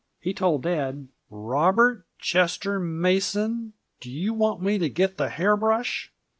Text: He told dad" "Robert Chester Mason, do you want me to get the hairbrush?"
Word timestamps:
He 0.19 0.33
told 0.33 0.63
dad" 0.63 1.09
"Robert 1.29 2.07
Chester 2.17 2.79
Mason, 2.79 3.73
do 3.99 4.09
you 4.09 4.33
want 4.33 4.59
me 4.59 4.79
to 4.79 4.89
get 4.89 5.17
the 5.17 5.29
hairbrush?" 5.29 6.11